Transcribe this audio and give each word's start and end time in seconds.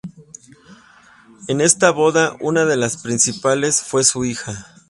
En 1.47 1.61
esta 1.61 1.91
boda 1.91 2.35
una 2.39 2.65
de 2.65 2.75
las 2.75 2.97
principales 2.97 3.83
fue 3.83 4.03
su 4.03 4.25
hija. 4.25 4.65